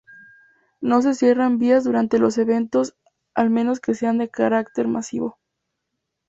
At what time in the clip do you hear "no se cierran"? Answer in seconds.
0.81-1.59